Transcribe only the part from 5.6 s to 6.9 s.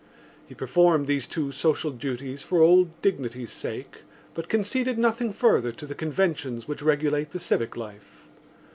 to the conventions which